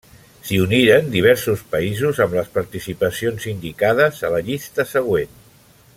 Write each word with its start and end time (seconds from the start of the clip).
Si 0.45 0.55
uniren 0.61 1.11
diversos 1.15 1.61
països 1.75 2.21
amb 2.25 2.35
les 2.39 2.49
participacions 2.57 3.47
indicades 3.55 4.25
a 4.27 4.33
la 4.37 4.45
llista 4.49 4.91
següent. 4.95 5.41